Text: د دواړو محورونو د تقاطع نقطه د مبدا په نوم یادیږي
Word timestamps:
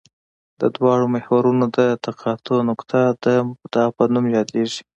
د 0.61 0.63
دواړو 0.75 1.05
محورونو 1.15 1.65
د 1.77 1.79
تقاطع 2.05 2.57
نقطه 2.69 3.01
د 3.23 3.25
مبدا 3.47 3.83
په 3.95 4.03
نوم 4.13 4.25
یادیږي 4.37 4.81